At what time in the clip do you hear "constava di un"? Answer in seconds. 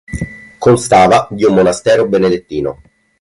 0.57-1.53